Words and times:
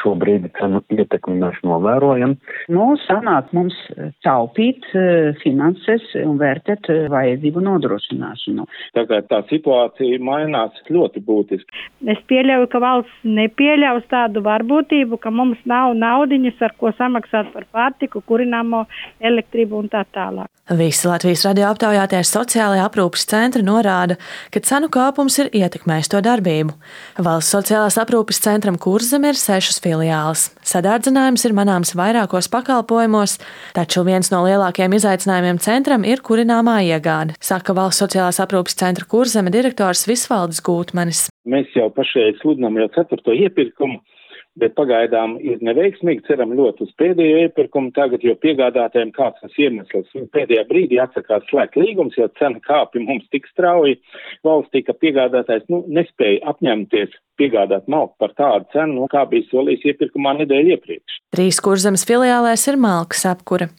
šobrīd 0.00 0.48
cenu 0.58 0.82
ietekmi 0.92 1.38
mēs 1.42 1.58
novērojam. 1.66 2.36
Nu, 2.72 2.92
sanāk 3.06 3.52
mums 3.56 3.76
taupīt 4.26 4.86
finanses 5.42 6.06
un 6.22 6.38
vērtēt 6.40 6.88
vajadzību 7.12 7.64
nodrošināšanu. 7.68 8.66
Tagad 8.96 9.28
tā 9.30 9.42
situācija 9.50 10.20
mainās 10.22 10.78
ļoti 10.92 11.22
būtiski. 11.26 11.84
Es 12.12 12.20
pieļauju, 12.30 12.70
ka 12.72 12.82
valsts 12.82 13.26
nepieļaus 13.26 14.08
tādu 14.10 14.42
varbūtību, 14.46 15.18
ka 15.22 15.32
mums 15.34 15.60
nav 15.68 15.96
naudiņas, 15.98 16.62
ar 16.66 16.76
ko 16.80 16.92
samaksāt 16.98 17.52
par 17.54 17.68
pārtiku, 17.74 18.22
kurināmo 18.26 18.86
elektrību 19.20 19.84
un 19.84 19.92
tā 19.92 20.04
tālāk. 20.14 20.50
Visi 20.78 21.08
Latvijas 21.08 21.42
radio 21.44 21.66
aptaujāties 21.72 22.30
sociālajā 22.32 22.84
aprūpas 22.86 23.26
centri 23.28 23.64
norāda, 23.66 24.14
ka 24.54 24.62
cenu 24.62 24.88
kāpums 24.94 25.34
ir 25.42 25.50
ietekmējis 25.58 26.12
to 26.12 26.20
darbību. 26.22 26.76
Valsts 27.18 27.52
sociālās 27.56 27.98
aprūpas 27.98 28.38
centram 28.44 28.78
Kurzem 28.80 29.26
ir 29.26 29.38
sešas 29.38 29.81
filiāles. 29.82 30.48
Sadārdzinājums 30.66 31.44
ir 31.48 31.56
manāms 31.58 31.94
vairākos 31.98 32.48
pakalpojumos, 32.52 33.38
taču 33.76 34.04
viens 34.06 34.30
no 34.32 34.44
lielākajiem 34.46 34.96
izaicinājumiem 34.98 35.60
centram 35.62 36.06
ir 36.08 36.22
kurināmā 36.24 36.78
iegāde, 36.86 37.36
saka 37.42 37.74
Valsts 37.76 38.04
sociālās 38.06 38.40
aprūpas 38.42 38.78
centra 38.78 39.08
Kurzeme 39.08 39.52
direktors 39.54 40.06
Visvalds 40.08 40.62
Gūtmanis. 40.64 41.26
Mēs 41.48 41.74
jau 41.76 41.88
pašreiz 41.94 42.38
sludinām 42.40 42.78
jau 42.78 42.88
ceturto 42.94 43.34
iepirkumu 43.34 44.00
bet 44.60 44.74
pagaidām 44.76 45.36
ir 45.40 45.62
neveiksmīgi. 45.64 46.24
Ceram 46.26 46.52
ļoti 46.56 46.86
uz 46.86 46.92
pēdējo 47.00 47.40
iepirkumu 47.46 47.92
tagad, 47.96 48.24
jo 48.26 48.34
piegādātājiem 48.42 49.12
kāds 49.16 49.40
tas 49.42 49.58
iemesls. 49.60 50.12
Pēdējā 50.34 50.66
brīdī 50.68 51.00
atsakās 51.02 51.46
slēgt 51.48 51.78
līgums, 51.80 52.16
jo 52.18 52.28
cena 52.40 52.60
kāpja 52.64 53.02
mums 53.04 53.26
tik 53.32 53.48
strauji. 53.52 53.98
Valstī, 54.46 54.84
ka 54.86 54.96
piegādātājs 54.98 55.68
nu, 55.72 55.82
nespēja 55.88 56.42
apņemties 56.52 57.16
piegādāt 57.40 57.88
malku 57.90 58.14
par 58.20 58.34
tādu 58.38 58.68
cenu, 58.74 59.00
nu, 59.00 59.10
kā 59.12 59.24
bija 59.30 59.48
solījis 59.48 59.88
iepirkumā 59.92 60.36
nedēļu 60.42 60.76
iepriekš. 60.76 61.20
Trīs 61.34 61.60
kurzemes 61.64 62.04
filiālēs 62.08 62.68
ir 62.70 62.80
malkas 62.80 63.24
apkura. 63.30 63.70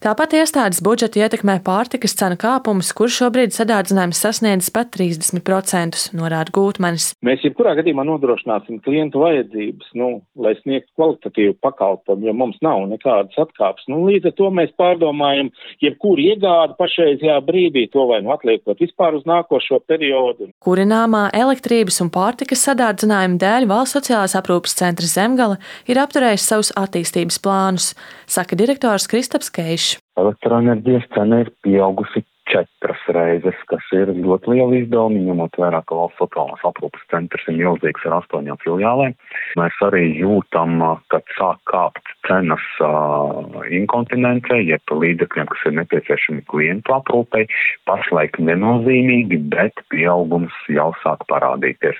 Tāpat 0.00 0.32
iestādes 0.32 0.78
budžetu 0.80 1.20
ietekmē 1.20 1.58
pārtikas 1.60 2.14
cenu 2.16 2.38
kāpums, 2.40 2.88
kurš 2.96 3.18
šobrīd 3.20 3.52
sadārdzinājums 3.52 4.22
sasniedz 4.24 4.70
pat 4.72 4.88
30%, 4.94 6.06
norāda 6.16 6.54
Gūtmanis. 6.56 7.10
Mēs 7.20 7.42
jebkurā 7.44 7.74
gadījumā 7.76 8.06
nodrošināsim 8.08 8.78
klientu 8.80 9.20
vajadzības, 9.20 9.90
nu, 10.00 10.08
lai 10.40 10.54
sniegtu 10.62 10.88
kvalitatīvu 10.96 11.58
pakalpojumu, 11.60 12.30
jo 12.30 12.34
mums 12.40 12.56
nav 12.64 12.86
nekādas 12.88 13.36
atkāpes. 13.44 13.84
Nu, 13.92 13.98
līdz 14.06 14.30
ar 14.30 14.34
to 14.38 14.48
mēs 14.56 14.72
pārdomājam, 14.80 15.52
jebkuru 15.84 16.24
iegādu 16.30 16.78
pašreizajā 16.80 17.36
brīdī, 17.44 17.84
to 17.92 18.08
vai 18.08 18.22
nu 18.24 18.32
atliekot 18.32 18.80
vispār 18.80 19.20
uz 19.20 19.28
nākošo 19.28 19.82
periodu. 19.84 20.48
Kurināmā 20.60 21.30
elektrības 21.32 22.02
un 22.04 22.10
pārtikas 22.12 22.60
sadārdzinājumu 22.66 23.38
dēļ 23.40 23.64
valsts 23.70 23.96
sociālās 23.96 24.34
aprūpas 24.36 24.74
centra 24.76 25.06
Zemgala 25.08 25.56
ir 25.88 25.96
apturējis 26.02 26.48
savus 26.50 26.70
attīstības 26.76 27.38
plānus, 27.40 27.86
saka 28.28 28.58
direktors 28.60 29.08
Kristaps 29.08 29.48
Keišs. 29.56 29.94
Elektroenerģijas 30.20 31.06
cena 31.14 31.38
ir 31.46 31.48
pieaugusi 31.64 32.20
četras 32.50 33.02
reizes, 33.14 33.58
kas 33.70 33.84
ir 33.96 34.10
ļoti 34.14 34.54
liela 34.54 34.78
izdevuma, 34.80 35.20
ņemot 35.28 35.58
vērā, 35.60 35.80
ka 35.86 35.98
valsts 35.98 36.20
sociālās 36.20 36.64
aprūpas 36.66 37.04
centrs 37.12 37.46
ir 37.50 37.56
milzīgs 37.58 38.06
ar 38.08 38.16
astoņām 38.18 38.60
filiālēm. 38.64 39.14
Mēs 39.60 39.78
arī 39.86 40.02
jūtam, 40.18 40.82
ka 41.12 41.22
sāk 41.36 41.60
kāpt 41.70 42.12
cenas 42.28 42.66
uh, 42.84 43.60
inkontinencei, 43.80 44.64
jeb 44.72 44.94
līdzekļiem, 45.04 45.50
kas 45.52 45.66
ir 45.70 45.76
nepieciešami 45.78 46.44
klientu 46.50 46.96
aprūpei. 46.98 47.46
Pašlaik 47.90 48.40
nenozīmīgi, 48.42 49.40
bet 49.54 49.84
pieaugums 49.94 50.56
jau 50.72 50.90
sāk 51.04 51.26
parādīties. 51.30 51.98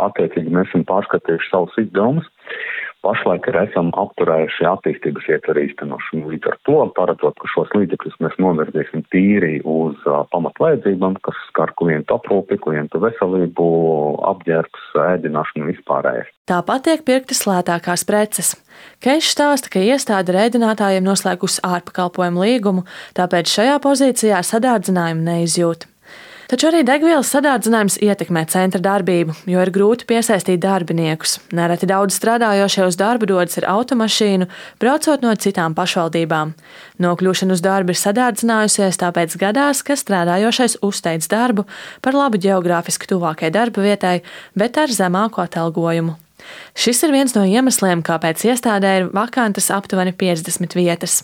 Attiecīgi 0.00 0.52
mēs 0.54 0.68
esam 0.70 0.84
pārskatījuši 0.86 1.50
savus 1.50 1.80
izdevumus 1.82 2.28
Pašlaik 3.00 3.46
arī 3.48 3.62
esam 3.64 3.88
apturējuši 3.96 4.66
attīstības 4.68 5.28
ietveru 5.32 5.62
īstenošanu. 5.64 6.32
Līdz 6.34 6.50
ar 6.50 6.56
to 6.68 6.78
paredzot, 6.98 7.36
ka 7.40 7.48
šos 7.48 7.72
līdzekļus 7.72 8.18
mēs 8.20 8.36
novirzīsim 8.44 9.04
tīri 9.14 9.60
uz 9.64 9.96
uh, 10.04 10.22
pamatvajadzībām, 10.34 11.16
kas 11.24 11.38
skar 11.48 11.72
klientu 11.80 12.18
aprūpi, 12.18 12.60
klientu 12.60 13.00
veselību, 13.00 13.68
apģērbs, 14.34 14.90
ēdināšanu 15.06 15.70
vispārējais. 15.72 16.28
Tāpat 16.50 16.88
tiek 16.88 17.06
pirktas 17.06 17.44
lētākās 17.48 18.04
preces. 18.08 18.52
Keišs 19.04 19.32
stāsta, 19.36 19.72
ka 19.72 19.84
iestāde 19.84 20.34
rēdinātājiem 20.36 21.06
noslēgusi 21.06 21.64
ārpakalpojumu 21.66 22.44
līgumu, 22.44 22.84
tāpēc 23.16 23.56
šajā 23.58 23.78
pozīcijā 23.84 24.42
sadārdzinājumu 24.44 25.24
neizjūt. 25.30 25.89
Taču 26.50 26.66
arī 26.66 26.80
degvielas 26.82 27.28
sadārdzinājums 27.30 28.00
ietekmē 28.02 28.40
centra 28.50 28.80
darbību, 28.82 29.36
jo 29.46 29.60
ir 29.62 29.70
grūti 29.70 30.02
piesaistīt 30.10 30.58
darbiniekus. 30.64 31.36
Nereti 31.54 31.86
daudz 31.86 32.16
strādājošie 32.18 32.88
uz 32.88 32.96
darbu 32.98 33.28
dodas 33.30 33.60
ar 33.60 33.68
automašīnu, 33.70 34.48
braucot 34.82 35.22
no 35.22 35.30
citām 35.38 35.76
pašvaldībām. 35.78 36.56
Nokļūšana 37.06 37.54
uz 37.54 37.62
darbu 37.62 37.94
ir 37.94 38.00
sadārdzinājusies, 38.00 38.98
tāpēc 38.98 39.36
gadās, 39.38 39.84
ka 39.86 39.94
strādājošais 39.94 40.80
uzteic 40.82 41.30
darbu 41.30 41.68
par 42.02 42.18
labu 42.18 42.42
geogrāfiski 42.42 43.12
tuvākai 43.14 43.52
darba 43.54 43.86
vietai, 43.86 44.16
bet 44.58 44.82
ar 44.82 44.90
zemāku 44.90 45.44
atalgojumu. 45.46 46.18
Šis 46.74 47.04
ir 47.06 47.14
viens 47.14 47.38
no 47.38 47.46
iemesliem, 47.46 48.02
kāpēc 48.02 48.42
iestādē 48.50 48.96
ir 48.98 49.10
vakantas 49.14 49.70
aptuveni 49.70 50.18
50 50.18 50.74
vietas. 50.74 51.20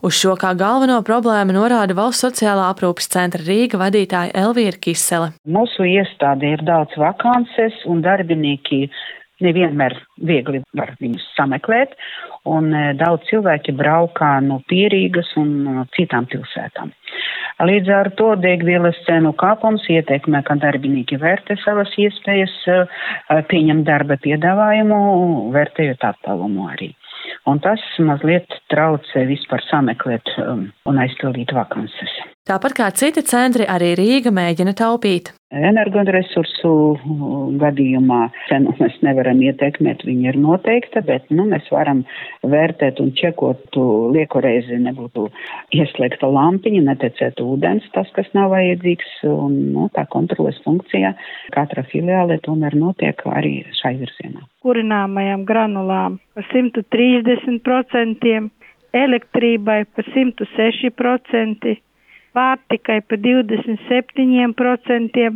Uz 0.00 0.14
šo 0.16 0.32
kā 0.40 0.54
galveno 0.56 0.94
problēmu 1.04 1.52
norāda 1.52 1.92
Valsts 1.92 2.24
sociālā 2.24 2.70
aprūpas 2.72 3.10
centra 3.12 3.44
Rīga 3.44 3.76
vadītāja 3.82 4.32
Elvīra 4.46 4.78
Kisele. 4.80 5.26
Mūsu 5.44 5.84
iestādē 5.84 6.54
ir 6.54 6.62
daudz 6.64 6.94
vakances 6.96 7.76
un 7.84 8.00
darbinieki 8.06 8.86
nevienmēr 9.44 9.98
viegli 10.24 10.62
var 10.76 10.94
viņus 11.00 11.26
sameklēt, 11.36 11.92
un 12.48 12.72
e, 12.72 12.84
daudz 12.96 13.28
cilvēki 13.28 13.74
braukā 13.76 14.30
no 14.46 14.62
Pierīgas 14.72 15.34
un 15.40 15.52
no 15.66 15.84
citām 15.96 16.28
pilsētām. 16.32 16.94
Līdz 17.68 17.92
ar 17.92 18.08
to 18.16 18.30
degvielas 18.40 18.96
cenu 19.04 19.34
kāpums 19.36 19.84
ietekmē, 19.92 20.40
ka 20.48 20.56
darbinieki 20.64 21.20
vērtē 21.20 21.58
savas 21.60 21.92
iespējas, 22.00 22.56
e, 22.72 22.80
pieņem 23.52 23.84
darba 23.88 24.16
piedāvājumu, 24.24 25.02
vērtējot 25.56 26.08
attālumu 26.14 26.70
arī 26.72 26.94
un 27.50 27.60
tas 27.64 27.82
mazliet 28.06 28.54
traucē 28.72 29.24
vispār 29.28 29.62
sameklēt 29.68 30.30
um, 30.44 30.68
un 30.88 31.00
aizpildīt 31.02 31.54
vakances. 31.56 32.14
Tāpat 32.48 32.72
kā 32.72 32.86
citi 32.96 33.20
centri, 33.28 33.66
arī 33.68 33.90
Rīga 33.98 34.30
mēģina 34.32 34.72
taupīt. 34.72 35.28
Energoresursu 35.52 36.70
gadījumā 37.60 38.20
cenu 38.48 38.72
mēs 38.78 38.94
nevaram 39.04 39.42
ietekmēt, 39.44 40.06
viņa 40.08 40.30
ir 40.30 40.38
noteikta, 40.40 41.02
bet 41.04 41.26
nu, 41.34 41.44
mēs 41.50 41.66
varam 41.74 42.00
vērtēt 42.46 43.02
un 43.04 43.10
čekot, 43.18 43.76
lieku 44.14 44.40
reizi 44.40 44.78
nebūtu 44.80 45.26
ieslēgta 45.76 46.30
lampiņa, 46.32 46.80
netecētu 46.86 47.44
ūdens, 47.56 47.90
tas, 47.92 48.08
kas 48.16 48.30
nav 48.32 48.54
vajadzīgs, 48.54 49.12
un 49.28 49.58
nu, 49.74 49.90
tā 49.92 50.06
kontroles 50.14 50.62
funkcija 50.64 51.12
katra 51.52 51.84
filiāle 51.92 52.40
tomēr 52.46 52.78
notiek 52.78 53.20
arī 53.28 53.66
šai 53.82 53.98
virzienā. 54.00 54.46
Kurināmajām 54.64 55.44
granulām 55.50 56.16
par 56.32 56.48
130%, 56.54 58.34
elektrībai 59.04 59.78
par 59.92 60.12
106% 60.16 61.76
pārtikai 62.36 63.00
par 63.08 63.18
27%, 63.22 65.30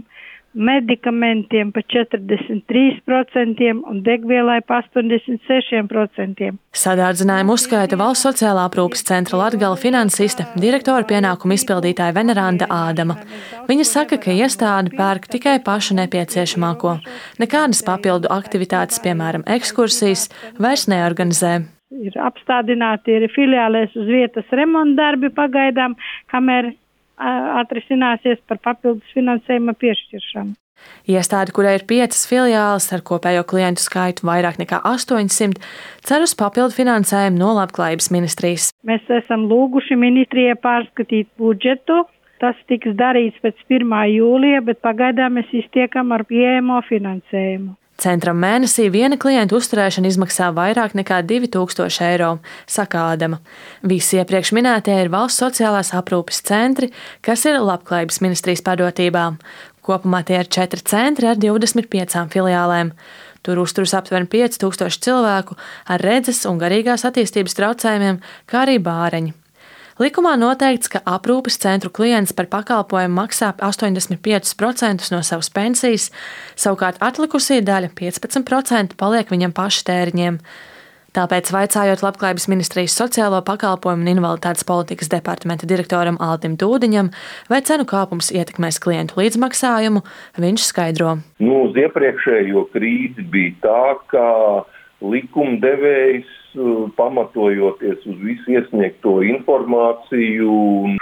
medikamentiem 0.54 1.72
par 1.74 1.82
43% 1.90 3.70
un 3.90 3.96
degvielai 4.06 4.60
par 4.62 4.86
86%. 4.94 6.52
Sadārdzinājumu 6.78 7.56
uzskaita 7.58 7.98
Valsts 7.98 8.22
sociālā 8.28 8.62
aprūpas 8.68 9.02
centra 9.08 9.34
Latgala 9.40 9.74
finansiste, 9.80 10.46
direktora 10.62 11.02
pienākumu 11.10 11.58
izpildītāja 11.58 12.14
Veneranda 12.14 12.70
Ādama. 12.70 13.18
Viņa 13.66 13.84
saka, 13.90 14.14
ka 14.22 14.30
iestāde 14.30 14.94
pērk 14.94 15.26
tikai 15.34 15.58
pašu 15.66 15.98
nepieciešamāko. 15.98 17.02
Nekādas 17.42 17.82
papildu 17.86 18.30
aktivitātes, 18.30 19.02
piemēram, 19.02 19.42
ekskursijas, 19.58 20.30
vairs 20.62 20.86
neorganizē 20.90 21.54
ir 21.94 22.16
apstādināti 22.18 23.14
ir 23.14 23.28
filiālēs 23.34 23.92
uz 23.98 24.08
vietas 24.10 24.48
remonta 24.50 24.98
darbi 24.98 25.30
pagaidām, 25.34 25.94
kamēr 26.32 26.72
atrisināsies 27.16 28.40
par 28.48 28.60
papildus 28.64 29.16
finansējuma 29.16 29.74
piešķiršanu. 29.78 30.54
Iestāde, 31.08 31.52
kurai 31.54 31.76
ir 31.78 31.84
piecas 31.88 32.24
filiāles 32.28 32.88
ar 32.92 33.02
kopējo 33.06 33.44
klientu 33.48 33.84
skaitu 33.84 34.26
vairāk 34.28 34.58
nekā 34.60 34.80
800, 34.88 35.60
cer 36.04 36.24
uz 36.24 36.34
papildu 36.36 36.74
finansējumu 36.76 37.40
no 37.40 37.52
Labklājības 37.60 38.10
ministrijas. 38.14 38.70
Mēs 38.88 39.04
esam 39.20 39.46
lūguši 39.50 39.96
ministrijai 40.00 40.58
pārskatīt 40.60 41.30
budžetu. 41.40 42.02
Tas 42.42 42.58
tiks 42.68 42.96
darīts 42.98 43.38
pēc 43.40 43.60
1. 43.70 43.94
jūlija, 44.10 44.60
bet 44.66 44.82
pagaidām 44.84 45.38
mēs 45.38 45.52
iztiekam 45.54 46.10
ar 46.12 46.26
pieejamo 46.28 46.80
finansējumu. 46.88 47.76
Centram 48.00 48.40
mēnesī 48.42 48.88
viena 48.90 49.14
klienta 49.20 49.54
uzturēšana 49.54 50.10
izmaksā 50.10 50.48
vairāk 50.56 50.96
nekā 50.98 51.20
2000 51.30 52.02
eiro, 52.08 52.30
saka 52.66 53.04
Ādama. 53.12 53.38
Visi 53.86 54.18
iepriekš 54.18 54.50
minētie 54.56 54.96
ir 54.98 55.12
valsts 55.12 55.38
sociālās 55.44 55.92
aprūpes 55.94 56.42
centri, 56.48 56.90
kas 57.22 57.46
ir 57.46 57.60
Labklājības 57.62 58.18
ministrijas 58.24 58.64
padotībā. 58.66 59.28
Kopumā 59.84 60.24
tie 60.26 60.40
ir 60.42 60.50
četri 60.50 60.82
centri 60.82 61.30
ar 61.30 61.38
25 61.38 62.26
filiālēm. 62.34 62.90
Tur 63.44 63.60
uzturas 63.60 63.94
aptuveni 63.94 64.26
5000 64.32 65.04
cilvēku 65.04 65.54
ar 65.86 66.02
redzes 66.02 66.42
un 66.50 66.58
garīgās 66.58 67.06
attīstības 67.06 67.58
traucējumiem, 67.60 68.22
kā 68.50 68.64
arī 68.64 68.80
bāreņi. 68.82 69.43
Likumā 69.94 70.32
noteikts, 70.34 70.88
ka 70.90 70.98
aprūpes 71.06 71.54
centru 71.62 71.86
klients 71.94 72.32
par 72.34 72.48
pakalpojumu 72.50 73.14
maksā 73.14 73.52
85% 73.62 75.06
no 75.14 75.20
savas 75.22 75.52
pensijas, 75.54 76.08
savukārt 76.58 76.98
atlikusī 76.98 77.60
daļa 77.62 77.92
15% 77.94 78.98
paliek 78.98 79.30
viņam 79.30 79.54
paša 79.54 79.86
tēriņiem. 79.92 80.40
Tāpēc, 81.14 81.52
vaicājot 81.54 82.02
Labklājības 82.02 82.48
ministrijas 82.50 82.98
sociālo 82.98 83.38
pakalpojumu 83.46 84.02
un 84.02 84.12
invaliditātes 84.16 84.66
politikas 84.66 85.12
departamenta 85.12 85.68
direktoram 85.70 86.18
Altim 86.18 86.56
Dūdiņam, 86.58 87.12
vai 87.46 87.62
cenu 87.62 87.86
kāpums 87.86 88.34
ietekmēs 88.34 88.82
klientu 88.82 89.22
līdzmaksājumu, 89.22 90.02
viņš 90.42 90.70
skaidro. 90.72 91.20
Nu, 91.38 91.68
uz 91.68 91.78
iepriekšējo 91.78 92.66
krīzi 92.74 93.30
bija 93.30 93.54
tā, 93.62 93.84
ka 94.10 94.26
likumdevējs 95.06 96.40
pamatojoties 96.96 98.04
uz 98.10 98.20
visu 98.22 98.54
iesniegto 98.54 99.16
informāciju 99.26 100.54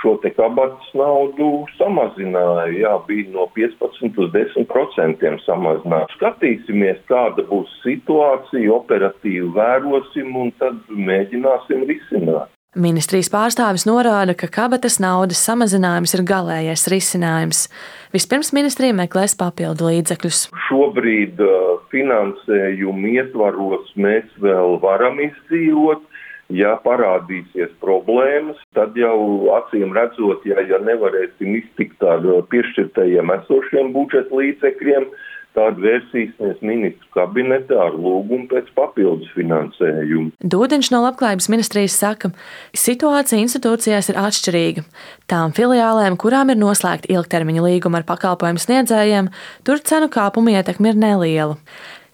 šo 0.03 0.15
te 0.23 0.33
kabatas 0.37 0.89
naudu 0.99 1.51
samazināja. 1.79 2.71
Jā, 2.77 2.95
bija 3.09 3.29
no 3.35 3.49
15 3.57 4.19
uz 4.25 4.33
10 4.37 4.69
procentiem 4.73 5.39
samazināts. 5.47 6.17
Skatīsimies, 6.19 7.03
kāda 7.11 7.47
būs 7.51 7.71
situācija, 7.85 8.73
operatīvi 8.79 9.53
vērosim 9.57 10.35
un 10.37 10.53
tad 10.63 10.81
mēģināsim 10.89 11.87
risināt. 11.91 12.51
Ministrijas 12.73 13.29
pārstāvis 13.29 13.83
norāda, 13.85 14.33
ka 14.33 14.47
kabatas 14.49 14.95
naudas 14.97 15.43
samazinājums 15.45 16.15
ir 16.17 16.23
galējais 16.25 16.87
risinājums. 16.89 17.67
Vispirms 18.17 18.49
ministrija 18.57 18.97
meklēs 18.97 19.35
papildu 19.37 19.91
līdzekļus. 19.91 20.39
Šobrīd 20.71 21.43
uh, 21.45 21.83
finansējuma 21.93 23.11
ietvaros 23.13 23.93
mēs 24.01 24.25
vēl 24.41 24.79
varam 24.81 25.21
izdzīvot. 25.21 26.09
Ja 26.53 26.75
parādīsies 26.85 27.71
problēmas, 27.85 28.57
tad 28.77 28.97
jau 28.97 29.53
acīm 29.57 29.93
redzot, 29.97 30.41
ja, 30.49 30.65
ja 30.65 30.81
nevarēsim 30.85 31.55
iztikt 31.61 32.01
ar 32.05 32.25
piešķirtajiem 32.53 33.37
esošiem 33.37 33.93
budžeta 33.93 34.37
līdzekļiem, 34.41 35.07
tad 35.57 35.79
vērsīsimies 35.83 36.61
ministru 36.65 37.09
kabinetā 37.17 37.79
ar 37.87 37.97
lūgumu 37.97 38.49
pēc 38.51 38.71
papildus 38.77 39.31
finansējuma. 39.37 40.33
Dūdeņš 40.55 40.91
no 40.95 41.03
Labklājības 41.05 41.49
ministrijas 41.53 41.97
saka, 42.01 42.33
ka 42.33 42.79
situācija 42.85 43.41
institūcijās 43.45 44.13
ir 44.13 44.21
atšķirīga. 44.23 44.85
Tām 45.31 45.55
filiālēm, 45.57 46.19
kurām 46.21 46.53
ir 46.53 46.61
noslēgta 46.61 47.11
ilgtermiņa 47.13 47.67
līguma 47.67 48.01
ar 48.01 48.07
pakalpojumu 48.09 48.63
sniedzējiem, 48.63 49.33
tur 49.67 49.83
cenu 49.85 50.11
kāpuma 50.13 50.57
ietekme 50.59 50.93
ir 50.93 51.03
neliela. 51.07 51.59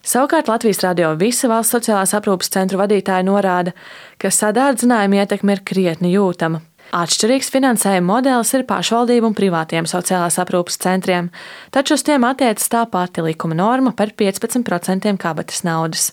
Savukārt 0.08 0.48
Latvijas 0.48 0.80
radio 0.84 1.10
visa 1.20 1.50
valsts 1.50 1.74
sociālās 1.74 2.14
aprūpas 2.16 2.48
centru 2.54 2.78
vadītāji 2.80 3.26
norāda, 3.28 3.74
ka 4.16 4.30
sadārdzinājuma 4.32 5.22
ietekme 5.22 5.58
ir 5.58 5.64
krietni 5.66 6.14
jūtama. 6.14 6.62
Atšķirīgs 6.88 7.50
finansējuma 7.52 8.06
modelis 8.08 8.54
ir 8.56 8.62
pašvaldību 8.64 9.28
un 9.28 9.34
privātiem 9.36 9.84
sociālās 9.84 10.38
aprūpas 10.40 10.78
centriem, 10.80 11.26
taču 11.74 11.98
uz 11.98 12.04
tiem 12.06 12.24
attiecas 12.24 12.70
tā 12.72 12.86
pati 12.88 13.20
likuma 13.26 13.58
norma 13.58 13.92
par 13.92 14.14
15% 14.16 15.12
kabatas 15.20 15.66
naudas. 15.68 16.06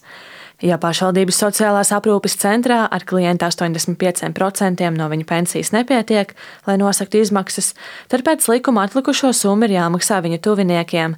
Ja 0.60 0.76
pašvaldības 0.80 1.40
sociālās 1.40 1.94
aprūpes 1.96 2.36
centrā 2.42 2.82
ar 2.92 3.08
klientu 3.08 3.48
85% 3.48 4.92
no 4.98 5.08
viņa 5.12 5.28
pensijas 5.32 5.72
nepietiek, 5.72 6.36
lai 6.68 6.78
nosaktu 6.80 7.24
izmaksas, 7.24 7.72
tad 8.12 8.28
pēc 8.28 8.44
likuma 8.52 8.84
atlikušo 8.84 9.32
summu 9.32 9.70
ir 9.70 9.78
jāmaksā 9.78 10.20
viņa 10.28 10.44
tuviniekiem. 10.44 11.16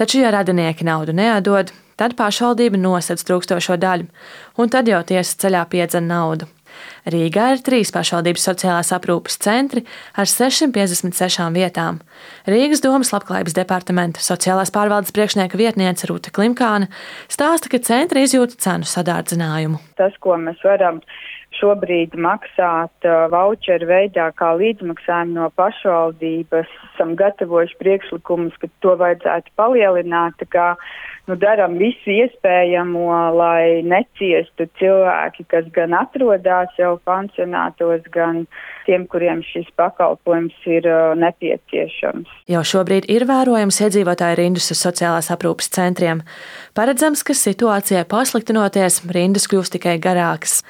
Taču, 0.00 0.20
ja 0.24 0.32
radinieki 0.32 0.88
naudu 0.88 1.12
neatdod, 1.16 1.76
tad 2.00 2.16
pašvaldība 2.16 2.80
nosedz 2.80 3.24
trūkstošo 3.28 3.76
daļu, 3.80 4.08
un 4.56 4.72
tad 4.72 4.88
jau 4.88 5.04
tiesa 5.04 5.44
ceļā 5.44 5.68
piedzen 5.68 6.08
naudu. 6.08 6.48
Rīgā 7.10 7.50
ir 7.54 7.62
trīs 7.64 7.92
pašvaldības 7.94 8.46
sociālās 8.48 8.92
aprūpes 8.96 9.36
centri 9.44 9.84
ar 10.16 10.30
656 10.30 11.50
vietām. 11.54 12.00
Rīgas 12.48 12.82
domas 12.84 13.12
labklājības 13.14 13.56
departamenta 13.58 14.24
sociālās 14.24 14.72
pārvaldes 14.74 15.14
priekšnieka 15.16 15.60
vietniece 15.60 16.08
Rūta 16.10 16.32
Klimkāne 16.34 16.90
stāsta, 17.28 17.70
ka 17.72 17.82
centri 17.84 18.24
izjūta 18.24 18.58
cenu 18.60 18.88
sadārdzinājumu. 18.88 19.82
Tas, 20.00 20.16
ko 20.24 20.38
mēs 20.40 20.60
varam 20.64 21.02
šobrīd 21.58 22.16
maksāt 22.18 23.06
uh, 23.06 23.26
voucheru 23.32 23.88
veidā 23.88 24.28
kā 24.38 24.52
līdzmaksājumu 24.58 25.36
no 25.38 25.50
pašvaldības, 25.58 26.70
esam 26.90 27.14
gatavojuši 27.18 27.78
priekšlikumus, 27.80 28.56
ka 28.60 28.70
to 28.84 28.96
vajadzētu 29.00 29.54
palielināt 29.58 30.44
nu, 31.28 31.36
darām 31.40 31.76
visu 31.80 32.12
iespējamo, 32.12 33.08
lai 33.36 33.82
neciestu 33.86 34.66
cilvēki, 34.80 35.46
kas 35.50 35.68
gan 35.74 35.96
atrodas 35.96 36.72
jau 36.78 36.94
pansionātos, 37.08 38.04
gan 38.14 38.44
tiem, 38.88 39.06
kuriem 39.10 39.42
šis 39.46 39.68
pakalpojums 39.78 40.56
ir 40.68 40.88
uh, 40.90 41.12
nepieciešams. 41.18 42.30
Jau 42.52 42.64
šobrīd 42.74 43.08
ir 43.12 43.26
vērojams 43.28 43.80
iedzīvotāju 43.86 44.40
rindas 44.42 44.70
uz 44.74 44.82
sociālās 44.84 45.30
aprūpas 45.32 45.70
centriem. 45.72 46.24
Paredzams, 46.76 47.24
ka 47.24 47.36
situācijai 47.38 48.04
pasliktinoties, 48.10 49.02
rindas 49.14 49.48
kļūs 49.50 49.72
tikai 49.78 49.96
garākas. 50.02 50.60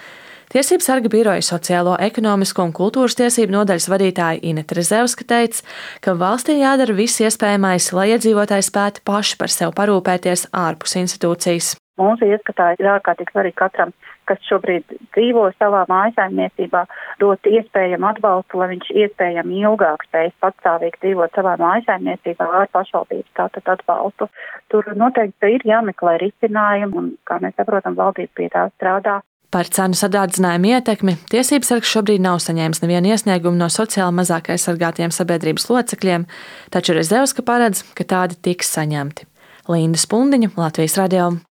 Tiesības 0.53 0.89
sarga 0.91 1.11
biroja 1.13 1.45
sociālo, 1.45 1.95
ekonomisko 2.01 2.67
un 2.69 2.75
kultūras 2.77 3.17
tiesību 3.19 3.55
nodaļas 3.57 3.89
vadītāja 3.93 4.43
Inete 4.51 4.77
Rezevska 4.79 5.25
teica, 5.29 5.65
ka 6.05 6.17
valstī 6.19 6.59
jādara 6.61 6.97
viss 6.97 7.23
iespējamais, 7.25 7.93
lai 7.97 8.11
iedzīvotāji 8.13 8.69
spētu 8.69 9.05
paši 9.09 9.41
par 9.41 9.55
sevi 9.55 9.73
parūpēties 9.81 10.51
ārpus 10.53 10.99
institūcijas. 11.01 11.75
Mūsu 12.01 12.27
ieskatā 12.27 12.73
ir 12.75 12.89
ārkārtīgi 12.91 13.31
svarīgi 13.31 13.57
katram, 13.61 13.93
kas 14.27 14.41
šobrīd 14.49 14.97
dzīvo 15.15 15.45
savā 15.61 15.85
mājsaimniecībā, 15.91 16.81
dot 17.21 17.47
iespējamu 17.47 18.09
atbalstu, 18.09 18.59
lai 18.59 18.73
viņš 18.73 18.89
iespējami 19.05 19.61
ilgāk 19.63 20.03
spējas 20.09 20.35
patstāvīgi 20.43 20.99
dzīvot 21.05 21.39
savā 21.39 21.55
mājsaimniecībā 21.61 22.49
ar 22.63 22.73
pašvaldības 22.75 23.37
tātad 23.39 23.71
atbalstu. 23.77 24.29
Tur 24.75 24.91
noteikti 24.99 25.55
ir 25.55 25.69
jāmeklē 25.71 26.17
risinājumi, 26.25 26.99
un, 26.99 27.13
kā 27.31 27.39
mēs 27.45 27.55
saprotam, 27.61 27.95
valdība 28.01 28.41
pie 28.41 28.51
tā 28.57 28.67
strādā. 28.75 29.21
Par 29.55 29.69
cenu 29.71 29.95
sadārdzinājumu 29.95 30.73
ietekmi 30.73 31.13
tiesības 31.31 31.69
sargs 31.71 31.93
šobrīd 31.95 32.25
nav 32.25 32.41
saņēmis 32.43 32.83
nevienu 32.83 33.13
iesniegumu 33.15 33.55
no 33.61 33.69
sociāli 33.71 34.17
mazāk 34.17 34.51
aizsargātiem 34.51 35.15
sabiedrības 35.15 35.69
locekļiem, 35.71 36.27
taču 36.75 36.99
Rezevska 36.99 37.47
paredz, 37.47 37.85
ka 37.95 38.03
tādi 38.03 38.41
tiks 38.51 38.75
saņemti. 38.75 39.31
Linda 39.71 40.03
Spundiņa, 40.03 40.57
Latvijas 40.59 40.99
radio. 40.99 41.37